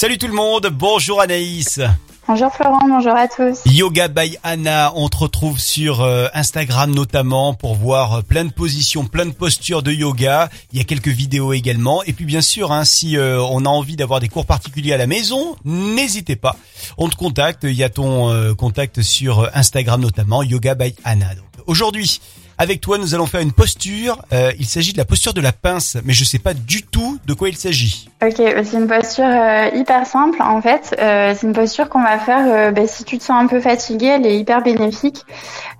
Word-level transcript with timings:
Salut 0.00 0.16
tout 0.16 0.28
le 0.28 0.32
monde, 0.32 0.68
bonjour 0.70 1.20
Anaïs. 1.20 1.80
Bonjour 2.28 2.54
Florent, 2.54 2.86
bonjour 2.88 3.16
à 3.16 3.26
tous. 3.26 3.62
Yoga 3.66 4.06
by 4.06 4.38
Anna, 4.44 4.92
on 4.94 5.08
te 5.08 5.16
retrouve 5.16 5.58
sur 5.58 6.02
euh, 6.02 6.28
Instagram 6.34 6.94
notamment 6.94 7.52
pour 7.52 7.74
voir 7.74 8.12
euh, 8.12 8.22
plein 8.22 8.44
de 8.44 8.52
positions, 8.52 9.06
plein 9.06 9.26
de 9.26 9.32
postures 9.32 9.82
de 9.82 9.90
yoga. 9.90 10.50
Il 10.72 10.78
y 10.78 10.80
a 10.80 10.84
quelques 10.84 11.08
vidéos 11.08 11.52
également. 11.52 12.04
Et 12.04 12.12
puis 12.12 12.26
bien 12.26 12.42
sûr, 12.42 12.70
hein, 12.70 12.84
si 12.84 13.16
euh, 13.16 13.42
on 13.42 13.64
a 13.64 13.68
envie 13.68 13.96
d'avoir 13.96 14.20
des 14.20 14.28
cours 14.28 14.46
particuliers 14.46 14.92
à 14.92 14.98
la 14.98 15.08
maison, 15.08 15.56
n'hésitez 15.64 16.36
pas. 16.36 16.54
On 16.96 17.08
te 17.08 17.16
contacte, 17.16 17.64
il 17.64 17.74
y 17.74 17.82
a 17.82 17.90
ton 17.90 18.54
contact 18.54 19.02
sur 19.02 19.50
Instagram 19.52 20.00
notamment, 20.00 20.44
Yoga 20.44 20.76
by 20.76 20.94
Anna. 21.02 21.34
Donc 21.34 21.57
aujourd'hui, 21.68 22.20
avec 22.60 22.80
toi, 22.80 22.98
nous 22.98 23.14
allons 23.14 23.26
faire 23.26 23.40
une 23.40 23.52
posture. 23.52 24.20
Euh, 24.32 24.50
il 24.58 24.66
s'agit 24.66 24.92
de 24.92 24.98
la 24.98 25.04
posture 25.04 25.32
de 25.32 25.40
la 25.40 25.52
pince, 25.52 25.96
mais 26.04 26.12
je 26.12 26.22
ne 26.22 26.26
sais 26.26 26.40
pas 26.40 26.54
du 26.54 26.82
tout 26.82 27.18
de 27.24 27.32
quoi 27.32 27.48
il 27.48 27.56
s'agit. 27.56 28.08
Ok, 28.20 28.34
c'est 28.36 28.76
une 28.76 28.88
posture 28.88 29.24
euh, 29.24 29.68
hyper 29.72 30.04
simple 30.04 30.42
en 30.42 30.60
fait. 30.60 30.96
Euh, 30.98 31.34
c'est 31.36 31.46
une 31.46 31.52
posture 31.52 31.88
qu'on 31.88 32.02
va 32.02 32.18
faire 32.18 32.72
bah, 32.72 32.86
si 32.88 33.04
tu 33.04 33.16
te 33.16 33.22
sens 33.22 33.40
un 33.40 33.46
peu 33.46 33.60
fatigué, 33.60 34.06
elle 34.06 34.26
est 34.26 34.36
hyper 34.36 34.62
bénéfique. 34.62 35.24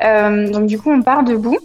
donc 0.00 0.66
du 0.66 0.78
coup, 0.78 0.92
on 0.92 1.02
part 1.02 1.24
debout. 1.24 1.58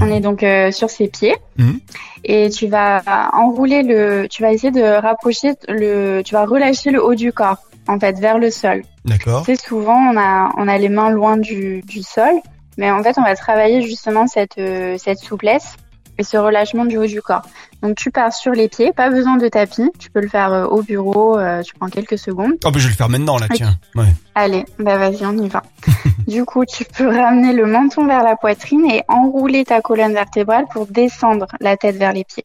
On 0.00 0.06
est 0.06 0.20
donc 0.20 0.44
sur 0.70 0.88
ses 0.88 1.08
pieds 1.08 1.34
mhm. 1.58 1.80
et 2.22 2.48
tu 2.48 2.68
vas 2.68 3.02
enrouler 3.32 3.82
le, 3.82 4.28
tu 4.30 4.40
vas 4.40 4.52
essayer 4.52 4.70
de 4.70 4.82
rapprocher 4.82 5.54
le, 5.68 6.22
tu 6.22 6.34
vas 6.34 6.46
relâcher 6.46 6.92
le 6.92 7.04
haut 7.04 7.16
du 7.16 7.32
corps 7.32 7.56
en 7.88 7.98
fait 7.98 8.16
vers 8.20 8.38
le 8.38 8.52
sol. 8.52 8.84
D'accord. 9.04 9.42
C'est 9.44 9.60
souvent 9.60 9.96
on 9.96 10.16
a 10.16 10.52
on 10.56 10.68
a 10.68 10.78
les 10.78 10.88
mains 10.88 11.10
loin 11.10 11.38
du, 11.38 11.82
du 11.82 12.04
sol 12.04 12.40
mais 12.80 12.90
en 12.90 13.02
fait, 13.02 13.18
on 13.18 13.22
va 13.22 13.36
travailler 13.36 13.82
justement 13.82 14.26
cette, 14.26 14.56
euh, 14.56 14.96
cette 14.96 15.18
souplesse 15.18 15.76
et 16.16 16.22
ce 16.22 16.38
relâchement 16.38 16.86
du 16.86 16.96
haut 16.96 17.06
du 17.06 17.20
corps. 17.20 17.42
Donc 17.82 17.94
tu 17.96 18.10
pars 18.10 18.32
sur 18.32 18.52
les 18.52 18.68
pieds, 18.68 18.90
pas 18.92 19.10
besoin 19.10 19.36
de 19.36 19.48
tapis, 19.48 19.90
tu 19.98 20.10
peux 20.10 20.20
le 20.22 20.28
faire 20.28 20.50
euh, 20.50 20.64
au 20.64 20.82
bureau, 20.82 21.38
euh, 21.38 21.60
tu 21.60 21.74
prends 21.74 21.88
quelques 21.90 22.18
secondes. 22.18 22.54
Oh 22.64 22.70
bah 22.70 22.78
je 22.78 22.84
vais 22.84 22.92
le 22.92 22.96
faire 22.96 23.10
maintenant 23.10 23.36
là, 23.36 23.48
tiens. 23.52 23.74
Ouais. 23.94 24.06
Allez, 24.34 24.64
bah 24.78 24.96
vas-y, 24.96 25.26
on 25.26 25.36
y 25.36 25.48
va. 25.48 25.62
du 26.26 26.46
coup, 26.46 26.64
tu 26.64 26.86
peux 26.86 27.06
ramener 27.06 27.52
le 27.52 27.66
menton 27.66 28.06
vers 28.06 28.22
la 28.22 28.34
poitrine 28.34 28.90
et 28.90 29.02
enrouler 29.08 29.66
ta 29.66 29.82
colonne 29.82 30.14
vertébrale 30.14 30.64
pour 30.72 30.86
descendre 30.86 31.48
la 31.60 31.76
tête 31.76 31.96
vers 31.96 32.14
les 32.14 32.24
pieds. 32.24 32.44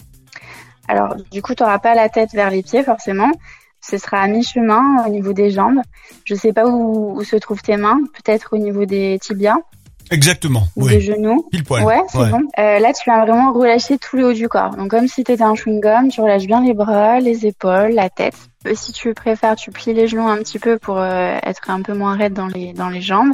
Alors 0.89 1.15
du 1.31 1.41
coup, 1.41 1.55
tu 1.55 1.63
n'auras 1.63 1.79
pas 1.79 1.95
la 1.95 2.09
tête 2.09 2.33
vers 2.33 2.49
les 2.49 2.61
pieds 2.61 2.83
forcément. 2.83 3.31
Ce 3.79 3.97
sera 3.97 4.19
à 4.19 4.27
mi-chemin 4.27 5.05
au 5.05 5.09
niveau 5.09 5.31
des 5.31 5.49
jambes. 5.49 5.79
Je 6.25 6.35
sais 6.35 6.51
pas 6.51 6.65
où, 6.65 7.17
où 7.17 7.23
se 7.23 7.38
trouvent 7.38 7.61
tes 7.61 7.77
mains, 7.77 7.99
peut-être 8.13 8.49
au 8.51 8.57
niveau 8.57 8.83
des 8.83 9.17
tibias. 9.21 9.59
Exactement. 10.11 10.63
oui. 10.75 10.89
Des 10.89 11.01
genoux. 11.01 11.47
Pile 11.51 11.63
poil. 11.63 11.83
Ouais, 11.83 12.01
c'est 12.09 12.29
bon. 12.29 12.41
Euh, 12.59 12.79
là, 12.79 12.93
tu 12.93 13.09
vas 13.09 13.25
vraiment 13.25 13.53
relâcher 13.53 13.97
tout 13.97 14.17
le 14.17 14.27
haut 14.27 14.33
du 14.33 14.47
corps. 14.47 14.75
Donc, 14.75 14.91
comme 14.91 15.07
si 15.07 15.23
tu 15.23 15.31
étais 15.31 15.43
un 15.43 15.53
chewing-gum, 15.53 16.09
tu 16.09 16.21
relâches 16.21 16.45
bien 16.45 16.61
les 16.61 16.73
bras, 16.73 17.19
les 17.19 17.45
épaules, 17.45 17.91
la 17.91 18.09
tête. 18.09 18.35
Euh, 18.67 18.73
si 18.75 18.91
tu 18.91 19.13
préfères, 19.13 19.55
tu 19.55 19.71
plies 19.71 19.93
les 19.93 20.07
genoux 20.07 20.27
un 20.27 20.37
petit 20.37 20.59
peu 20.59 20.77
pour 20.77 20.99
euh, 20.99 21.37
être 21.43 21.69
un 21.69 21.81
peu 21.81 21.93
moins 21.93 22.15
raide 22.15 22.33
dans 22.33 22.47
les, 22.47 22.73
dans 22.73 22.89
les 22.89 23.01
jambes. 23.01 23.31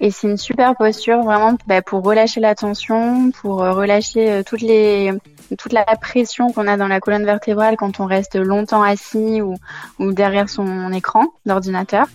Et 0.00 0.10
c'est 0.10 0.28
une 0.28 0.38
super 0.38 0.74
posture 0.76 1.22
vraiment 1.22 1.58
bah, 1.66 1.82
pour 1.82 2.02
relâcher 2.02 2.40
la 2.40 2.54
tension, 2.54 3.30
pour 3.32 3.58
relâcher 3.58 4.42
toutes 4.46 4.62
les, 4.62 5.12
toute 5.58 5.74
la 5.74 5.84
pression 5.84 6.50
qu'on 6.52 6.66
a 6.66 6.78
dans 6.78 6.88
la 6.88 7.00
colonne 7.00 7.26
vertébrale 7.26 7.76
quand 7.76 8.00
on 8.00 8.06
reste 8.06 8.36
longtemps 8.36 8.82
assis 8.82 9.42
ou, 9.42 9.56
ou 9.98 10.12
derrière 10.12 10.48
son 10.48 10.90
écran 10.92 11.26
d'ordinateur. 11.44 12.06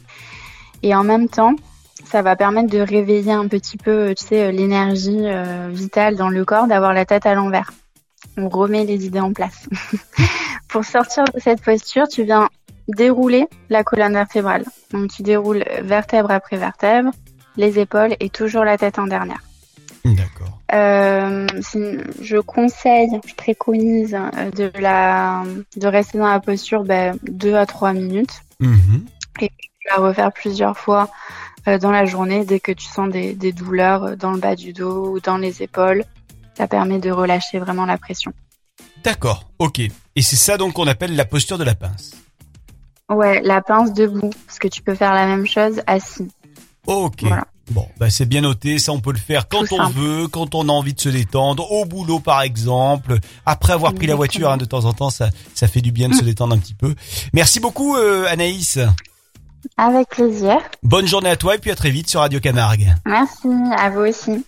Et 0.81 0.95
en 0.95 1.03
même 1.03 1.29
temps, 1.29 1.53
ça 2.09 2.21
va 2.21 2.35
permettre 2.35 2.69
de 2.69 2.79
réveiller 2.79 3.31
un 3.31 3.47
petit 3.47 3.77
peu, 3.77 4.13
tu 4.15 4.25
sais, 4.25 4.51
l'énergie 4.51 5.21
euh, 5.23 5.69
vitale 5.71 6.15
dans 6.15 6.29
le 6.29 6.45
corps, 6.45 6.67
d'avoir 6.67 6.93
la 6.93 7.05
tête 7.05 7.25
à 7.25 7.33
l'envers. 7.33 7.71
On 8.37 8.49
remet 8.49 8.85
les 8.85 9.05
idées 9.05 9.19
en 9.19 9.33
place. 9.33 9.67
Pour 10.69 10.83
sortir 10.83 11.23
de 11.33 11.39
cette 11.39 11.61
posture, 11.61 12.07
tu 12.07 12.23
viens 12.23 12.49
dérouler 12.87 13.47
la 13.69 13.83
colonne 13.83 14.13
vertébrale. 14.13 14.65
Donc 14.91 15.11
tu 15.11 15.23
déroules 15.23 15.63
vertèbre 15.81 16.31
après 16.31 16.57
vertèbre, 16.57 17.11
les 17.57 17.79
épaules 17.79 18.15
et 18.19 18.29
toujours 18.29 18.63
la 18.63 18.77
tête 18.77 18.99
en 18.99 19.07
dernière. 19.07 19.41
D'accord. 20.03 20.59
Euh, 20.73 21.47
je 22.21 22.37
conseille, 22.37 23.09
je 23.25 23.33
préconise 23.35 24.13
euh, 24.15 24.51
de 24.51 24.71
la 24.79 25.43
de 25.77 25.87
rester 25.87 26.17
dans 26.19 26.27
la 26.27 26.39
posture 26.39 26.83
ben, 26.83 27.17
2 27.23 27.55
à 27.55 27.65
3 27.65 27.93
minutes. 27.93 28.41
Mhm. 28.59 29.05
Et 29.41 29.49
tu 29.49 29.89
vas 29.89 30.07
refaire 30.07 30.31
plusieurs 30.31 30.77
fois 30.77 31.03
euh, 31.03 31.54
dans 31.65 31.91
la 31.91 32.05
journée 32.05 32.45
dès 32.45 32.59
que 32.59 32.71
tu 32.71 32.85
sens 32.85 33.09
des, 33.09 33.33
des, 33.33 33.51
douleurs 33.51 34.15
dans 34.17 34.31
le 34.31 34.39
bas 34.39 34.55
du 34.55 34.73
dos 34.73 35.11
ou 35.11 35.19
dans 35.19 35.37
les 35.37 35.63
épaules. 35.63 36.03
Ça 36.55 36.67
permet 36.67 36.99
de 36.99 37.11
relâcher 37.11 37.59
vraiment 37.59 37.85
la 37.85 37.97
pression. 37.97 38.31
D'accord, 39.03 39.49
ok. 39.59 39.79
Et 39.79 40.21
c'est 40.21 40.35
ça 40.35 40.57
donc 40.57 40.73
qu'on 40.73 40.87
appelle 40.87 41.15
la 41.15 41.25
posture 41.25 41.57
de 41.57 41.63
la 41.63 41.75
pince. 41.75 42.11
Ouais, 43.09 43.41
la 43.41 43.61
pince 43.61 43.93
debout, 43.93 44.31
parce 44.47 44.57
que 44.57 44.67
tu 44.67 44.81
peux 44.81 44.95
faire 44.95 45.13
la 45.13 45.27
même 45.27 45.45
chose 45.45 45.81
assis. 45.85 46.27
Ok. 46.87 47.23
Bon, 47.71 47.87
bah 47.99 48.11
c'est 48.11 48.27
bien 48.27 48.41
noté, 48.41 48.77
ça 48.77 48.91
on 48.91 48.99
peut 48.99 49.11
le 49.11 49.17
faire 49.17 49.47
quand 49.47 49.71
on 49.71 49.89
veut, 49.89 50.27
quand 50.27 50.53
on 50.53 50.69
a 50.69 50.71
envie 50.71 50.93
de 50.93 50.99
se 50.99 51.09
détendre, 51.09 51.71
au 51.71 51.85
boulot 51.85 52.19
par 52.19 52.43
exemple, 52.43 53.17
après 53.43 53.73
avoir 53.73 53.95
pris 53.95 54.05
la 54.05 54.13
voiture 54.13 54.51
hein, 54.51 54.57
de 54.57 54.65
temps 54.65 54.85
en 54.85 54.93
temps, 54.93 55.09
ça, 55.09 55.29
ça 55.55 55.67
fait 55.67 55.81
du 55.81 55.91
bien 55.91 56.09
de 56.09 56.13
se 56.13 56.23
détendre 56.23 56.53
un 56.53 56.59
petit 56.59 56.75
peu. 56.75 56.93
Merci 57.33 57.59
beaucoup 57.59 57.95
euh, 57.95 58.27
Anaïs. 58.29 58.77
Avec 59.77 60.09
plaisir. 60.09 60.57
Bonne 60.83 61.07
journée 61.07 61.29
à 61.29 61.35
toi 61.35 61.55
et 61.55 61.57
puis 61.57 61.71
à 61.71 61.75
très 61.75 61.89
vite 61.89 62.09
sur 62.09 62.19
Radio 62.21 62.39
Camargue. 62.39 62.87
Merci, 63.05 63.49
à 63.77 63.89
vous 63.89 64.01
aussi. 64.01 64.45